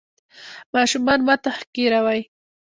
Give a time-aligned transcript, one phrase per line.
[0.75, 2.21] ماشومان مه تحقیروئ.